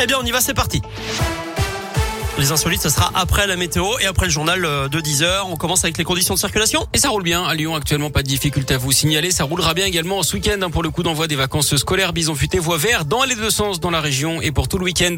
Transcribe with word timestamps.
Eh 0.00 0.06
bien, 0.06 0.18
on 0.20 0.24
y 0.24 0.30
va, 0.30 0.40
c'est 0.40 0.54
parti. 0.54 0.82
Les 2.38 2.52
insolites, 2.52 2.82
ce 2.82 2.90
sera 2.90 3.10
après 3.14 3.46
la 3.46 3.56
météo 3.56 3.86
et 3.98 4.04
après 4.04 4.26
le 4.26 4.30
journal 4.30 4.62
euh, 4.66 4.88
de 4.88 5.00
10h. 5.00 5.44
On 5.48 5.56
commence 5.56 5.84
avec 5.84 5.96
les 5.96 6.04
conditions 6.04 6.34
de 6.34 6.38
circulation. 6.38 6.86
Et 6.92 6.98
ça 6.98 7.08
roule 7.08 7.22
bien. 7.22 7.42
À 7.42 7.54
Lyon, 7.54 7.74
actuellement, 7.74 8.10
pas 8.10 8.22
de 8.22 8.28
difficulté 8.28 8.74
à 8.74 8.78
vous 8.78 8.92
signaler. 8.92 9.30
Ça 9.30 9.44
roulera 9.44 9.72
bien 9.72 9.86
également 9.86 10.22
ce 10.22 10.34
week-end 10.34 10.58
hein, 10.60 10.68
pour 10.68 10.82
le 10.82 10.90
coup 10.90 11.02
d'envoi 11.02 11.28
des 11.28 11.34
vacances 11.34 11.74
scolaires. 11.76 12.12
Bison 12.12 12.34
futé, 12.34 12.58
voie 12.58 12.76
vert 12.76 13.06
dans 13.06 13.24
les 13.24 13.36
deux 13.36 13.48
sens 13.48 13.80
dans 13.80 13.90
la 13.90 14.02
région 14.02 14.42
et 14.42 14.52
pour 14.52 14.68
tout 14.68 14.76
le 14.76 14.84
week-end. 14.84 15.14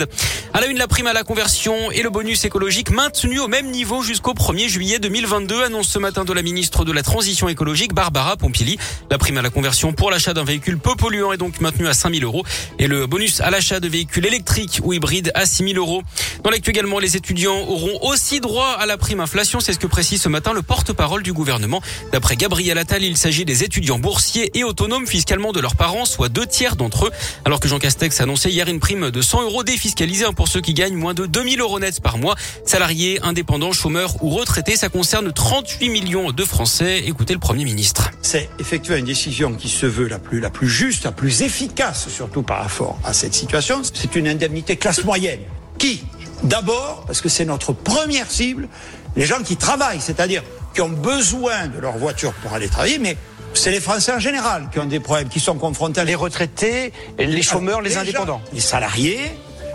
À 0.54 0.60
la 0.60 0.68
une, 0.68 0.78
la 0.78 0.86
prime 0.86 1.08
à 1.08 1.12
la 1.12 1.24
conversion 1.24 1.90
et 1.90 2.02
le 2.02 2.10
bonus 2.10 2.44
écologique 2.44 2.90
maintenu 2.92 3.40
au 3.40 3.48
même 3.48 3.68
niveau 3.72 4.00
jusqu'au 4.04 4.32
1er 4.32 4.68
juillet 4.68 5.00
2022, 5.00 5.64
annonce 5.64 5.88
ce 5.88 5.98
matin 5.98 6.24
de 6.24 6.32
la 6.32 6.42
ministre 6.42 6.84
de 6.84 6.92
la 6.92 7.02
Transition 7.02 7.48
écologique, 7.48 7.94
Barbara 7.94 8.36
Pompili. 8.36 8.78
La 9.10 9.18
prime 9.18 9.38
à 9.38 9.42
la 9.42 9.50
conversion 9.50 9.92
pour 9.92 10.12
l'achat 10.12 10.34
d'un 10.34 10.44
véhicule 10.44 10.78
peu 10.78 10.94
polluant 10.94 11.32
est 11.32 11.36
donc 11.36 11.60
maintenue 11.60 11.88
à 11.88 11.94
5000 11.94 12.22
euros 12.22 12.44
et 12.78 12.86
le 12.86 13.08
bonus 13.08 13.40
à 13.40 13.50
l'achat 13.50 13.80
de 13.80 13.88
véhicules 13.88 14.24
électriques 14.24 14.80
ou 14.84 14.92
hybrides 14.92 15.32
à 15.34 15.46
6000 15.46 15.78
euros. 15.78 16.02
Dans 16.44 16.50
l'actu 16.50 16.70
également, 16.70 17.00
les 17.00 17.07
étudiants 17.16 17.60
auront 17.68 17.98
aussi 18.02 18.40
droit 18.40 18.76
à 18.78 18.86
la 18.86 18.96
prime 18.96 19.20
inflation. 19.20 19.60
C'est 19.60 19.72
ce 19.72 19.78
que 19.78 19.86
précise 19.86 20.22
ce 20.22 20.28
matin 20.28 20.52
le 20.52 20.62
porte-parole 20.62 21.22
du 21.22 21.32
gouvernement. 21.32 21.80
D'après 22.12 22.36
Gabriel 22.36 22.78
Attal, 22.78 23.02
il 23.02 23.16
s'agit 23.16 23.44
des 23.44 23.64
étudiants 23.64 23.98
boursiers 23.98 24.50
et 24.58 24.64
autonomes 24.64 25.06
fiscalement 25.06 25.52
de 25.52 25.60
leurs 25.60 25.76
parents, 25.76 26.04
soit 26.04 26.28
deux 26.28 26.46
tiers 26.46 26.76
d'entre 26.76 27.06
eux. 27.06 27.10
Alors 27.44 27.60
que 27.60 27.68
Jean 27.68 27.78
Castex 27.78 28.20
annonçait 28.20 28.50
hier 28.50 28.68
une 28.68 28.80
prime 28.80 29.10
de 29.10 29.22
100 29.22 29.42
euros 29.42 29.62
défiscalisée 29.62 30.24
hein, 30.24 30.32
pour 30.32 30.48
ceux 30.48 30.60
qui 30.60 30.74
gagnent 30.74 30.96
moins 30.96 31.14
de 31.14 31.26
2000 31.26 31.60
euros 31.60 31.78
nets 31.80 32.00
par 32.00 32.18
mois. 32.18 32.34
Salariés, 32.64 33.20
indépendants, 33.22 33.72
chômeurs 33.72 34.22
ou 34.22 34.30
retraités, 34.30 34.76
ça 34.76 34.88
concerne 34.88 35.32
38 35.32 35.88
millions 35.88 36.32
de 36.32 36.44
Français. 36.44 37.02
Écoutez 37.06 37.34
le 37.34 37.40
Premier 37.40 37.64
ministre. 37.64 38.10
C'est 38.22 38.48
effectivement 38.58 38.98
une 38.98 39.04
décision 39.04 39.54
qui 39.54 39.68
se 39.68 39.86
veut 39.86 40.08
la 40.08 40.18
plus, 40.18 40.40
la 40.40 40.50
plus 40.50 40.68
juste, 40.68 41.04
la 41.04 41.12
plus 41.12 41.42
efficace, 41.42 42.08
surtout 42.08 42.42
par 42.42 42.62
rapport 42.62 42.98
à 43.04 43.12
cette 43.12 43.34
situation. 43.34 43.82
C'est 43.92 44.16
une 44.16 44.28
indemnité 44.28 44.76
classe 44.76 45.04
moyenne. 45.04 45.40
Qui 45.78 46.02
D'abord, 46.42 47.04
parce 47.06 47.20
que 47.20 47.28
c'est 47.28 47.44
notre 47.44 47.72
première 47.72 48.30
cible, 48.30 48.68
les 49.16 49.26
gens 49.26 49.42
qui 49.42 49.56
travaillent, 49.56 50.00
c'est-à-dire 50.00 50.42
qui 50.74 50.80
ont 50.80 50.88
besoin 50.88 51.66
de 51.66 51.78
leur 51.78 51.96
voiture 51.98 52.32
pour 52.34 52.52
aller 52.52 52.68
travailler, 52.68 52.98
mais 52.98 53.16
c'est 53.54 53.70
les 53.70 53.80
Français 53.80 54.12
en 54.12 54.20
général 54.20 54.68
qui 54.72 54.78
ont 54.78 54.84
des 54.84 55.00
problèmes, 55.00 55.28
qui 55.28 55.40
sont 55.40 55.56
confrontés 55.56 56.00
à 56.00 56.04
les 56.04 56.14
retraités, 56.14 56.92
les 57.18 57.42
chômeurs, 57.42 57.80
les, 57.80 57.96
indépendants. 57.96 58.40
les 58.52 58.60
salariés, 58.60 59.20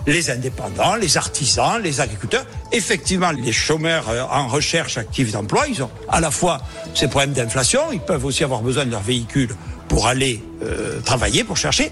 les 0.08 0.30
indépendants, 0.30 0.96
les 0.96 1.18
artisans, 1.18 1.82
les 1.82 2.02
agriculteurs. 2.02 2.46
Effectivement, 2.72 3.32
les 3.32 3.52
chômeurs 3.52 4.10
euh, 4.10 4.24
en 4.24 4.48
recherche 4.48 4.98
active 4.98 5.32
d'emploi, 5.32 5.68
ils 5.68 5.82
ont 5.84 5.90
à 6.10 6.20
la 6.20 6.32
fois 6.32 6.62
ces 6.94 7.08
problèmes 7.08 7.34
d'inflation, 7.34 7.82
ils 7.92 8.00
peuvent 8.00 8.26
aussi 8.26 8.44
avoir 8.44 8.62
besoin 8.62 8.86
de 8.86 8.92
leur 8.92 9.02
véhicule 9.02 9.56
pour 9.88 10.08
aller 10.08 10.44
euh, 10.64 11.00
travailler, 11.02 11.44
pour 11.44 11.58
chercher. 11.58 11.92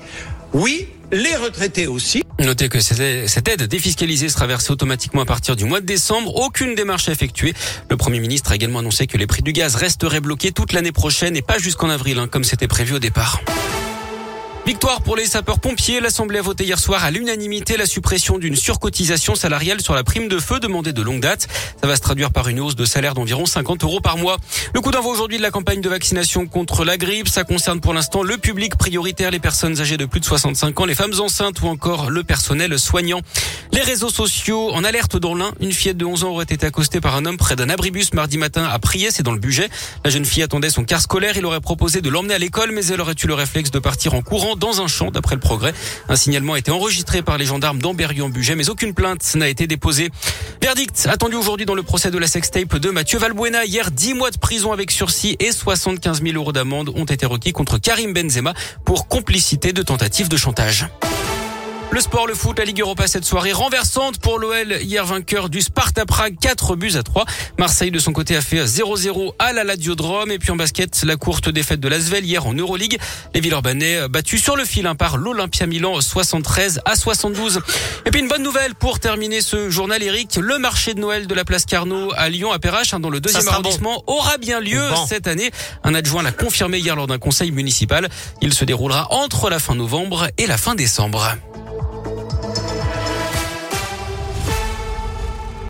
Oui, 0.53 0.88
les 1.12 1.36
retraités 1.36 1.88
aussi. 1.88 2.23
Notez 2.40 2.70
que 2.70 2.80
cette 2.80 3.48
aide 3.48 3.64
défiscalisée 3.64 4.30
sera 4.30 4.48
versée 4.48 4.72
automatiquement 4.72 5.22
à 5.22 5.26
partir 5.26 5.56
du 5.56 5.66
mois 5.66 5.81
de 5.81 5.86
décembre. 5.86 6.36
Aucune 6.36 6.76
démarche 6.76 7.09
à 7.09 7.12
effectuer. 7.12 7.53
Le 7.90 7.98
Premier 7.98 8.20
ministre 8.20 8.52
a 8.52 8.56
également 8.56 8.80
annoncé 8.80 9.08
que 9.08 9.18
les 9.18 9.28
prix 9.28 9.42
du 9.42 9.53
gaz 9.53 9.76
resteraient 9.76 10.22
bloqués 10.22 10.52
toute 10.52 10.73
l'année 10.73 10.92
prochaine 10.92 11.36
et 11.36 11.42
pas 11.42 11.58
jusqu'en 11.58 11.90
avril, 11.90 12.18
hein, 12.20 12.28
comme 12.28 12.44
c'était 12.44 12.68
prévu 12.68 12.95
au 12.95 13.00
départ. 13.00 13.42
Victoire 14.72 15.02
pour 15.02 15.18
les 15.18 15.26
sapeurs-pompiers. 15.26 16.00
L'Assemblée 16.00 16.40
a 16.40 16.42
voté 16.42 16.64
hier 16.64 16.80
soir 16.80 17.04
à 17.04 17.12
l'unanimité 17.12 17.76
la 17.76 17.86
suppression 17.86 18.38
d'une 18.38 18.56
surcotisation 18.56 19.36
salariale 19.36 19.82
sur 19.82 19.94
la 19.94 20.06
prime 20.06 20.30
de 20.30 20.40
feu 20.40 20.62
demandée 20.62 20.94
de 20.94 21.02
longue 21.02 21.20
date. 21.20 21.50
Ça 21.82 21.88
va 21.88 21.98
se 21.98 22.02
traduire 22.02 22.32
par 22.32 22.48
une 22.48 22.62
hausse 22.62 22.78
de 22.78 22.86
salaire 22.86 23.14
d'environ 23.14 23.46
50 23.46 23.84
euros 23.84 24.00
par 24.00 24.16
mois. 24.16 24.38
Le 24.74 24.80
coup 24.80 24.92
d'envoi 24.92 25.12
aujourd'hui 25.12 25.40
de 25.40 25.42
la 25.42 25.52
campagne 25.52 25.82
de 25.82 25.90
vaccination 25.90 26.48
contre 26.48 26.86
la 26.86 26.96
grippe. 26.96 27.28
Ça 27.28 27.44
concerne 27.44 27.82
pour 27.82 27.94
l'instant 27.94 28.24
le 28.24 28.38
public 28.38 28.78
prioritaire, 28.78 29.30
les 29.30 29.40
personnes 29.40 29.82
âgées 29.82 29.98
de 29.98 30.06
plus 30.06 30.22
de 30.22 30.26
65 30.26 30.80
ans, 30.80 30.86
les 30.86 30.96
femmes 30.96 31.20
enceintes 31.20 31.62
ou 31.62 31.68
encore 31.68 32.10
le 32.10 32.24
personnel 32.24 32.80
soignant. 32.80 33.20
Les 33.74 33.80
réseaux 33.82 34.10
sociaux 34.10 34.72
en 34.74 34.84
alerte 34.84 35.16
dans 35.16 35.34
l'un. 35.34 35.54
Une 35.62 35.72
fillette 35.72 35.96
de 35.96 36.04
11 36.04 36.26
ans 36.26 36.32
aurait 36.32 36.44
été 36.44 36.66
accostée 36.66 37.00
par 37.00 37.16
un 37.16 37.26
homme 37.26 37.38
près 37.38 37.56
d'un 37.56 37.70
abribus 37.70 38.14
mardi 38.14 38.38
matin 38.38 38.66
à 38.66 38.78
prier. 38.80 39.12
C'est 39.12 39.24
dans 39.24 39.32
le 39.32 39.40
budget. 39.40 39.70
La 40.04 40.12
jeune 40.12 40.26
fille 40.26 40.44
attendait 40.44 40.70
son 40.70 40.84
car 40.84 41.00
scolaire. 41.00 41.38
Il 41.38 41.46
aurait 41.46 41.62
proposé 41.62 42.02
de 42.02 42.10
l'emmener 42.10 42.34
à 42.34 42.38
l'école, 42.38 42.72
mais 42.74 42.86
elle 42.88 43.00
aurait 43.00 43.16
eu 43.24 43.28
le 43.28 43.34
réflexe 43.34 43.72
de 43.72 43.80
partir 43.80 44.14
en 44.14 44.22
courant 44.22 44.58
dans 44.58 44.81
un 44.81 44.88
champ, 44.88 45.10
d'après 45.10 45.36
le 45.36 45.42
progrès. 45.42 45.74
Un 46.10 46.18
signalement 46.18 46.54
a 46.54 46.60
été 46.60 46.70
enregistré 46.70 47.22
par 47.22 47.38
les 47.38 47.46
gendarmes 47.46 47.80
d'Amberieu-en-Bugey, 47.80 48.56
mais 48.56 48.70
aucune 48.70 48.94
plainte 48.94 49.36
n'a 49.36 49.48
été 49.48 49.68
déposée. 49.68 50.10
Verdict 50.62 51.08
attendu 51.10 51.38
aujourd'hui 51.38 51.66
dans 51.66 51.76
le 51.76 51.84
procès 51.84 52.12
de 52.12 52.18
la 52.18 52.28
sextape 52.28 52.76
de 52.76 52.90
Mathieu 52.90 53.20
Valbuena. 53.20 53.64
Hier, 53.64 53.90
10 53.90 54.16
mois 54.16 54.31
de 54.31 54.38
prison 54.38 54.74
avec 54.74 54.92
sursis 54.92 55.38
et 55.40 55.54
75 55.54 56.22
000 56.22 56.36
euros 56.36 56.52
d'amende 56.52 56.90
ont 56.90 57.06
été 57.06 57.26
requis 57.26 57.54
contre 57.54 57.78
Karim 57.78 58.12
Benzema 58.12 58.54
pour 58.84 59.08
complicité 59.08 59.72
de 59.72 59.81
tentative 59.81 60.28
de 60.28 60.36
chantage. 60.38 60.88
Le 61.94 62.00
sport, 62.00 62.25
le 62.25 62.34
foot, 62.34 62.57
la 62.57 62.63
Ligue 62.63 62.79
Europa 62.79 63.06
cette 63.06 63.25
soirée 63.25 63.52
renversante 63.52 64.18
pour 64.18 64.40
l'OL, 64.40 64.78
hier 64.81 65.06
vainqueur 65.06 65.50
du 65.50 65.59
Sparta 65.59 66.06
Prague, 66.06 66.38
4 66.40 66.78
buts 66.78 66.94
à 66.96 67.03
3. 67.03 67.25
Marseille 67.59 67.91
de 67.91 68.00
son 68.00 68.13
côté 68.13 68.38
a 68.38 68.41
fait 68.41 68.63
0-0 68.63 69.34
à 69.40 69.52
la 69.52 69.66
Ladiodrome 69.66 70.31
et 70.31 70.40
puis 70.40 70.51
en 70.51 70.56
basket, 70.56 71.03
la 71.03 71.18
courte 71.18 71.50
défaite 71.50 71.81
de 71.81 71.90
l'Asvel 71.90 72.25
hier 72.25 72.46
en 72.46 72.53
Euroleague. 72.53 72.97
Les 73.34 73.41
Villeurbanais 73.41 74.07
battus 74.07 74.41
sur 74.41 74.56
le 74.56 74.63
fil 74.63 74.88
hein, 74.88 74.96
par 74.96 75.18
l'Olympia 75.18 75.68
Milan 75.68 76.00
73 76.00 76.80
à 76.85 76.96
72. 76.96 77.59
Et 78.06 78.12
puis 78.12 78.22
une 78.22 78.30
bonne 78.30 78.44
nouvelle 78.44 78.74
pour 78.74 79.01
terminer 79.01 79.41
ce 79.41 79.69
journal 79.69 80.01
Eric, 80.01 80.38
le 80.41 80.59
marché 80.59 80.94
de 80.94 81.00
Noël 81.01 81.28
de 81.28 81.35
la 81.35 81.44
place 81.44 81.66
Carnot 81.66 82.13
à 82.16 82.30
Lyon 82.30 82.53
à 82.53 82.59
Perrache 82.59 82.94
hein, 82.94 83.01
dans 83.01 83.09
le 83.09 83.19
deuxième 83.19 83.50
arrondissement 83.50 84.01
aura 84.07 84.38
bien 84.38 84.62
lieu 84.62 84.81
cette 85.09 85.28
année. 85.28 85.51
Un 85.84 85.94
adjoint 85.94 86.24
l'a 86.24 86.31
confirmé 86.31 86.78
hier 86.80 86.96
lors 86.96 87.07
d'un 87.07 87.19
conseil 87.19 87.51
municipal. 87.51 88.07
Il 88.41 88.53
se 88.53 88.63
déroulera 88.63 89.12
entre 89.12 89.50
la 89.50 89.59
fin 89.59 89.75
novembre 89.75 90.30
et 90.38 90.47
la 90.47 90.57
fin 90.57 90.74
décembre. 90.74 91.35